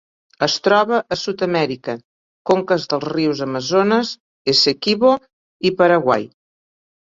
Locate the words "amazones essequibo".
3.47-5.13